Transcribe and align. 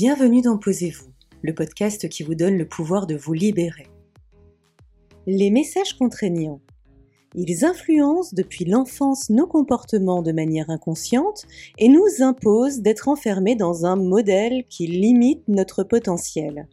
Bienvenue 0.00 0.42
dans 0.42 0.58
Posez-vous, 0.58 1.10
le 1.42 1.52
podcast 1.52 2.08
qui 2.08 2.22
vous 2.22 2.36
donne 2.36 2.56
le 2.56 2.68
pouvoir 2.68 3.08
de 3.08 3.16
vous 3.16 3.32
libérer. 3.32 3.88
Les 5.26 5.50
messages 5.50 5.94
contraignants. 5.94 6.60
Ils 7.34 7.64
influencent 7.64 8.32
depuis 8.32 8.64
l'enfance 8.64 9.28
nos 9.28 9.48
comportements 9.48 10.22
de 10.22 10.30
manière 10.30 10.70
inconsciente 10.70 11.46
et 11.78 11.88
nous 11.88 12.06
imposent 12.20 12.78
d'être 12.78 13.08
enfermés 13.08 13.56
dans 13.56 13.86
un 13.86 13.96
modèle 13.96 14.66
qui 14.68 14.86
limite 14.86 15.42
notre 15.48 15.82
potentiel. 15.82 16.68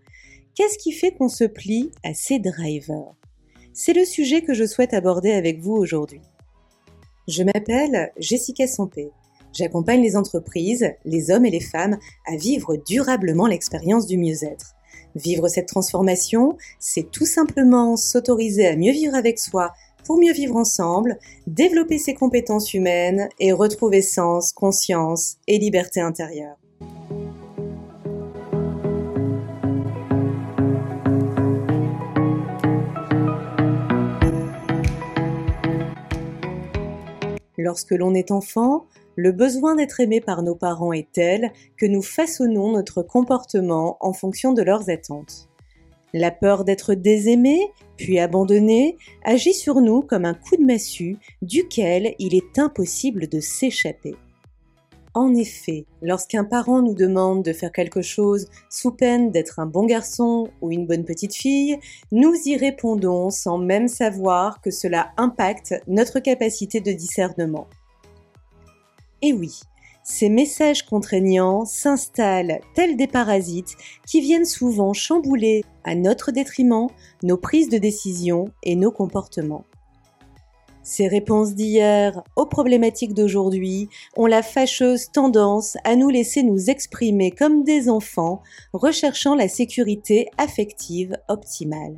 Qu'est-ce 0.53 0.77
qui 0.77 0.91
fait 0.91 1.15
qu'on 1.15 1.27
se 1.27 1.45
plie 1.45 1.89
à 2.03 2.13
ces 2.13 2.37
drivers? 2.37 3.15
C'est 3.73 3.93
le 3.93 4.05
sujet 4.05 4.43
que 4.43 4.53
je 4.53 4.67
souhaite 4.67 4.93
aborder 4.93 5.31
avec 5.31 5.61
vous 5.61 5.73
aujourd'hui. 5.73 6.21
Je 7.27 7.41
m'appelle 7.41 8.11
Jessica 8.19 8.67
Sampé. 8.67 9.09
J'accompagne 9.57 10.01
les 10.01 10.17
entreprises, 10.17 10.85
les 11.05 11.31
hommes 11.31 11.45
et 11.45 11.49
les 11.49 11.61
femmes 11.61 11.97
à 12.27 12.35
vivre 12.35 12.75
durablement 12.75 13.47
l'expérience 13.47 14.05
du 14.05 14.17
mieux-être. 14.17 14.75
Vivre 15.15 15.47
cette 15.47 15.69
transformation, 15.69 16.57
c'est 16.77 17.09
tout 17.09 17.25
simplement 17.25 17.95
s'autoriser 17.95 18.67
à 18.67 18.75
mieux 18.75 18.91
vivre 18.91 19.15
avec 19.15 19.39
soi 19.39 19.71
pour 20.03 20.17
mieux 20.17 20.33
vivre 20.33 20.57
ensemble, 20.57 21.17
développer 21.47 21.99
ses 21.99 22.13
compétences 22.13 22.73
humaines 22.73 23.29
et 23.39 23.53
retrouver 23.53 24.01
sens, 24.01 24.51
conscience 24.51 25.37
et 25.47 25.57
liberté 25.57 26.01
intérieure. 26.01 26.57
Lorsque 37.57 37.91
l'on 37.91 38.13
est 38.13 38.31
enfant, 38.31 38.85
le 39.15 39.31
besoin 39.31 39.75
d'être 39.75 39.99
aimé 39.99 40.21
par 40.21 40.43
nos 40.43 40.55
parents 40.55 40.93
est 40.93 41.11
tel 41.11 41.51
que 41.77 41.85
nous 41.85 42.01
façonnons 42.01 42.71
notre 42.71 43.01
comportement 43.01 43.97
en 43.99 44.13
fonction 44.13 44.53
de 44.53 44.61
leurs 44.61 44.89
attentes. 44.89 45.49
La 46.13 46.31
peur 46.31 46.63
d'être 46.63 46.93
désaimé, 46.93 47.71
puis 47.97 48.19
abandonné, 48.19 48.97
agit 49.23 49.53
sur 49.53 49.81
nous 49.81 50.01
comme 50.01 50.25
un 50.25 50.33
coup 50.33 50.55
de 50.57 50.65
massue 50.65 51.17
duquel 51.41 52.15
il 52.19 52.35
est 52.35 52.57
impossible 52.57 53.27
de 53.27 53.39
s'échapper. 53.39 54.15
En 55.13 55.33
effet, 55.33 55.85
lorsqu'un 56.01 56.43
parent 56.43 56.81
nous 56.81 56.93
demande 56.93 57.41
de 57.41 57.53
faire 57.53 57.71
quelque 57.71 58.01
chose 58.01 58.47
sous 58.69 58.91
peine 58.91 59.31
d'être 59.31 59.59
un 59.59 59.65
bon 59.65 59.85
garçon 59.85 60.49
ou 60.61 60.71
une 60.71 60.85
bonne 60.85 61.05
petite 61.05 61.33
fille, 61.33 61.79
nous 62.11 62.33
y 62.45 62.57
répondons 62.57 63.29
sans 63.29 63.57
même 63.57 63.87
savoir 63.87 64.59
que 64.59 64.71
cela 64.71 65.11
impacte 65.15 65.73
notre 65.87 66.19
capacité 66.19 66.81
de 66.81 66.91
discernement. 66.91 67.67
Et 69.25 69.33
oui, 69.33 69.59
ces 70.03 70.29
messages 70.29 70.85
contraignants 70.85 71.65
s'installent 71.65 72.59
tels 72.75 72.95
des 72.95 73.07
parasites 73.07 73.75
qui 74.05 74.21
viennent 74.21 74.45
souvent 74.45 74.93
chambouler 74.93 75.63
à 75.83 75.95
notre 75.95 76.31
détriment 76.31 76.89
nos 77.23 77.35
prises 77.35 77.69
de 77.69 77.79
décision 77.79 78.45
et 78.61 78.75
nos 78.75 78.91
comportements. 78.91 79.65
Ces 80.83 81.07
réponses 81.07 81.55
d'hier 81.55 82.21
aux 82.35 82.45
problématiques 82.45 83.15
d'aujourd'hui 83.15 83.89
ont 84.15 84.27
la 84.27 84.43
fâcheuse 84.43 85.09
tendance 85.11 85.75
à 85.85 85.95
nous 85.95 86.09
laisser 86.09 86.43
nous 86.43 86.69
exprimer 86.69 87.31
comme 87.31 87.63
des 87.63 87.89
enfants 87.89 88.43
recherchant 88.73 89.33
la 89.33 89.47
sécurité 89.47 90.29
affective 90.37 91.17
optimale 91.29 91.95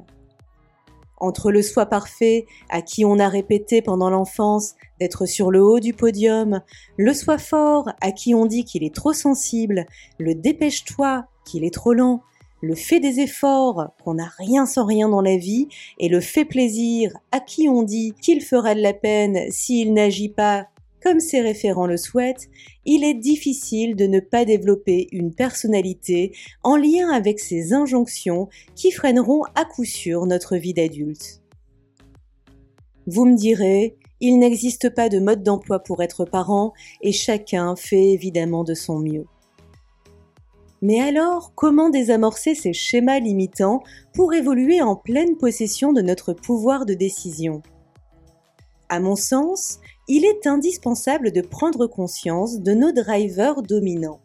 entre 1.19 1.51
le 1.51 1.61
soi 1.61 1.85
parfait 1.85 2.45
à 2.69 2.81
qui 2.81 3.05
on 3.05 3.19
a 3.19 3.27
répété 3.29 3.81
pendant 3.81 4.09
l'enfance 4.09 4.75
d'être 4.99 5.25
sur 5.25 5.51
le 5.51 5.63
haut 5.63 5.79
du 5.79 5.93
podium, 5.93 6.61
le 6.97 7.13
soi 7.13 7.37
fort 7.37 7.89
à 8.01 8.11
qui 8.11 8.33
on 8.35 8.45
dit 8.45 8.65
qu'il 8.65 8.83
est 8.83 8.93
trop 8.93 9.13
sensible, 9.13 9.85
le 10.17 10.35
dépêche-toi 10.35 11.25
qu'il 11.45 11.63
est 11.63 11.73
trop 11.73 11.93
lent, 11.93 12.21
le 12.61 12.75
fait 12.75 12.99
des 12.99 13.19
efforts 13.19 13.91
qu'on 14.03 14.15
n'a 14.15 14.31
rien 14.37 14.65
sans 14.65 14.85
rien 14.85 15.09
dans 15.09 15.21
la 15.21 15.37
vie 15.37 15.67
et 15.99 16.09
le 16.09 16.21
fait 16.21 16.45
plaisir 16.45 17.11
à 17.31 17.39
qui 17.39 17.69
on 17.69 17.83
dit 17.83 18.13
qu'il 18.21 18.41
fera 18.41 18.73
de 18.73 18.81
la 18.81 18.93
peine 18.93 19.51
s'il 19.51 19.93
n'agit 19.93 20.29
pas 20.29 20.67
comme 21.03 21.19
ses 21.19 21.41
référents 21.41 21.87
le 21.87 21.97
souhaitent, 21.97 22.49
il 22.85 23.03
est 23.03 23.13
difficile 23.13 23.95
de 23.95 24.07
ne 24.07 24.19
pas 24.19 24.45
développer 24.45 25.07
une 25.11 25.33
personnalité 25.33 26.33
en 26.63 26.75
lien 26.75 27.09
avec 27.11 27.39
ces 27.39 27.73
injonctions 27.73 28.49
qui 28.75 28.91
freineront 28.91 29.43
à 29.55 29.65
coup 29.65 29.85
sûr 29.85 30.25
notre 30.25 30.57
vie 30.57 30.73
d'adulte. 30.73 31.41
Vous 33.05 33.25
me 33.25 33.35
direz, 33.35 33.95
il 34.19 34.39
n'existe 34.39 34.89
pas 34.89 35.09
de 35.09 35.19
mode 35.19 35.43
d'emploi 35.43 35.79
pour 35.79 36.01
être 36.01 36.25
parent 36.25 36.73
et 37.01 37.11
chacun 37.11 37.75
fait 37.75 38.09
évidemment 38.09 38.63
de 38.63 38.73
son 38.73 38.99
mieux. 38.99 39.25
Mais 40.81 40.99
alors, 40.99 41.53
comment 41.55 41.89
désamorcer 41.89 42.53
ces 42.53 42.73
schémas 42.73 43.19
limitants 43.19 43.81
pour 44.13 44.33
évoluer 44.33 44.81
en 44.81 44.95
pleine 44.95 45.37
possession 45.37 45.91
de 45.91 46.01
notre 46.01 46.33
pouvoir 46.33 46.85
de 46.85 46.93
décision? 46.93 47.61
À 48.89 48.99
mon 48.99 49.15
sens, 49.15 49.79
il 50.07 50.25
est 50.25 50.47
indispensable 50.47 51.31
de 51.31 51.41
prendre 51.41 51.87
conscience 51.87 52.59
de 52.59 52.73
nos 52.73 52.91
drivers 52.91 53.61
dominants. 53.61 54.21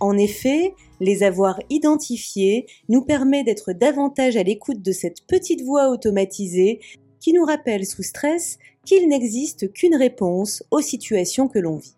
En 0.00 0.18
effet, 0.18 0.74
les 1.00 1.22
avoir 1.22 1.60
identifiés 1.70 2.66
nous 2.88 3.02
permet 3.02 3.44
d'être 3.44 3.72
davantage 3.72 4.36
à 4.36 4.42
l'écoute 4.42 4.82
de 4.82 4.92
cette 4.92 5.26
petite 5.26 5.62
voix 5.62 5.88
automatisée 5.88 6.80
qui 7.20 7.32
nous 7.32 7.44
rappelle 7.44 7.86
sous 7.86 8.02
stress 8.02 8.58
qu'il 8.84 9.08
n'existe 9.08 9.72
qu'une 9.72 9.94
réponse 9.94 10.62
aux 10.70 10.80
situations 10.80 11.48
que 11.48 11.58
l'on 11.58 11.76
vit. 11.76 11.96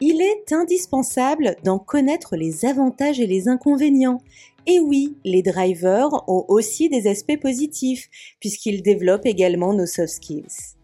Il 0.00 0.20
est 0.20 0.52
indispensable 0.52 1.56
d'en 1.64 1.78
connaître 1.78 2.36
les 2.36 2.64
avantages 2.64 3.20
et 3.20 3.26
les 3.26 3.48
inconvénients. 3.48 4.20
Et 4.66 4.80
oui, 4.80 5.16
les 5.24 5.42
drivers 5.42 6.10
ont 6.28 6.44
aussi 6.48 6.88
des 6.88 7.06
aspects 7.06 7.40
positifs 7.40 8.08
puisqu'ils 8.40 8.82
développent 8.82 9.26
également 9.26 9.72
nos 9.72 9.86
soft 9.86 10.14
skills. 10.14 10.76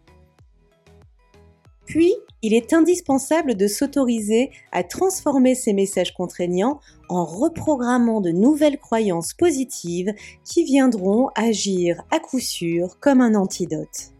Puis, 1.89 2.13
il 2.43 2.53
est 2.53 2.71
indispensable 2.71 3.55
de 3.55 3.67
s'autoriser 3.67 4.51
à 4.71 4.83
transformer 4.83 5.55
ces 5.55 5.73
messages 5.73 6.13
contraignants 6.13 6.79
en 7.09 7.25
reprogrammant 7.25 8.21
de 8.21 8.29
nouvelles 8.29 8.77
croyances 8.77 9.33
positives 9.33 10.13
qui 10.45 10.63
viendront 10.63 11.29
agir 11.35 12.03
à 12.11 12.19
coup 12.19 12.39
sûr 12.39 12.99
comme 12.99 13.21
un 13.21 13.33
antidote. 13.33 14.13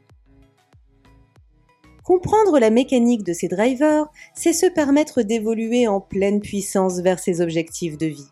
Comprendre 2.04 2.58
la 2.58 2.72
mécanique 2.72 3.24
de 3.24 3.34
ces 3.34 3.48
drivers, 3.48 4.08
c'est 4.34 4.52
se 4.54 4.66
permettre 4.66 5.22
d'évoluer 5.22 5.88
en 5.88 6.02
pleine 6.02 6.40
puissance 6.40 7.02
vers 7.02 7.20
ses 7.20 7.40
objectifs 7.40 8.00
de 8.00 8.08
vie. 8.08 8.30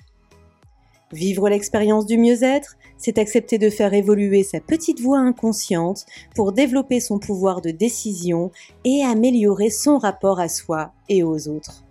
Vivre 1.14 1.48
l'expérience 1.48 2.06
du 2.06 2.18
mieux-être, 2.18 2.76
c'est 2.98 3.18
accepter 3.18 3.58
de 3.58 3.70
faire 3.70 3.94
évoluer 3.94 4.44
sa 4.44 4.60
petite 4.60 5.00
voix 5.00 5.20
inconsciente 5.20 6.06
pour 6.36 6.52
développer 6.52 7.00
son 7.00 7.18
pouvoir 7.18 7.62
de 7.62 7.72
décision 7.72 8.52
et 8.84 9.04
améliorer 9.04 9.70
son 9.70 9.98
rapport 9.98 10.40
à 10.40 10.50
soi 10.50 10.92
et 11.08 11.24
aux 11.24 11.48
autres. 11.48 11.86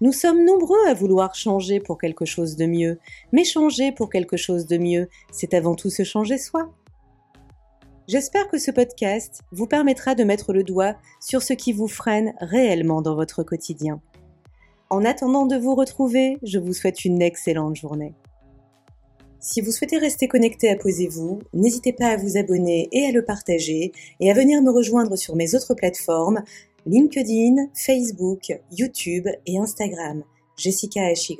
Nous 0.00 0.12
sommes 0.12 0.44
nombreux 0.44 0.86
à 0.86 0.94
vouloir 0.94 1.34
changer 1.34 1.80
pour 1.80 1.98
quelque 1.98 2.24
chose 2.24 2.56
de 2.56 2.66
mieux, 2.66 2.98
mais 3.32 3.42
changer 3.42 3.90
pour 3.90 4.10
quelque 4.10 4.36
chose 4.36 4.66
de 4.66 4.78
mieux, 4.78 5.08
c'est 5.32 5.54
avant 5.54 5.74
tout 5.74 5.90
se 5.90 6.04
changer 6.04 6.38
soi. 6.38 6.70
J'espère 8.06 8.48
que 8.48 8.58
ce 8.58 8.70
podcast 8.70 9.42
vous 9.50 9.66
permettra 9.66 10.14
de 10.14 10.24
mettre 10.24 10.52
le 10.52 10.62
doigt 10.62 10.94
sur 11.20 11.42
ce 11.42 11.52
qui 11.52 11.72
vous 11.72 11.88
freine 11.88 12.34
réellement 12.40 13.02
dans 13.02 13.16
votre 13.16 13.42
quotidien. 13.42 14.00
En 14.90 15.04
attendant 15.04 15.44
de 15.44 15.56
vous 15.56 15.74
retrouver, 15.74 16.38
je 16.42 16.58
vous 16.58 16.72
souhaite 16.72 17.04
une 17.04 17.20
excellente 17.20 17.76
journée. 17.76 18.14
Si 19.38 19.60
vous 19.60 19.70
souhaitez 19.70 19.98
rester 19.98 20.28
connecté 20.28 20.70
à 20.70 20.76
Posez-vous, 20.76 21.40
n'hésitez 21.52 21.92
pas 21.92 22.08
à 22.08 22.16
vous 22.16 22.38
abonner 22.38 22.88
et 22.90 23.04
à 23.06 23.12
le 23.12 23.24
partager 23.24 23.92
et 24.18 24.30
à 24.30 24.34
venir 24.34 24.62
me 24.62 24.70
rejoindre 24.70 25.16
sur 25.16 25.36
mes 25.36 25.54
autres 25.54 25.74
plateformes 25.74 26.42
LinkedIn, 26.86 27.68
Facebook, 27.74 28.52
YouTube 28.72 29.28
et 29.46 29.58
Instagram. 29.58 30.24
Jessica 30.56 31.12
HY. 31.12 31.38